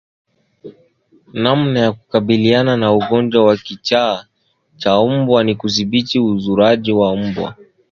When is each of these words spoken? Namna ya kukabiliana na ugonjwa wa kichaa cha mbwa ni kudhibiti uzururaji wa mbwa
Namna 1.43 1.79
ya 1.79 1.91
kukabiliana 1.91 2.77
na 2.77 2.93
ugonjwa 2.93 3.45
wa 3.45 3.57
kichaa 3.57 4.25
cha 4.77 5.05
mbwa 5.05 5.43
ni 5.43 5.55
kudhibiti 5.55 6.19
uzururaji 6.19 6.91
wa 6.93 7.15
mbwa 7.17 7.55